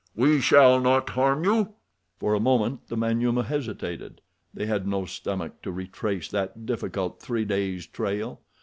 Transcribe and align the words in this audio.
We 0.15 0.39
shall 0.41 0.81
not 0.81 1.09
harm 1.11 1.43
you." 1.43 1.73
For 2.17 2.33
a 2.33 2.39
moment 2.39 2.87
the 2.87 2.97
Manyuema 2.97 3.43
hesitated. 3.43 4.19
They 4.51 4.65
had 4.65 4.87
no 4.87 5.05
stomach 5.05 5.61
to 5.61 5.71
retrace 5.71 6.27
that 6.29 6.65
difficult 6.65 7.19
three 7.21 7.45
days' 7.45 7.85
trail. 7.85 8.41